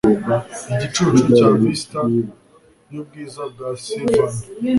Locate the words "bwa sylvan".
3.51-4.33